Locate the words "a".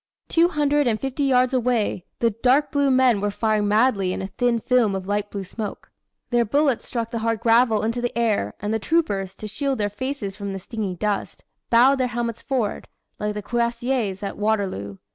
4.19-4.25